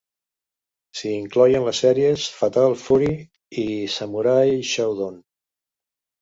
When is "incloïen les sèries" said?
1.17-2.23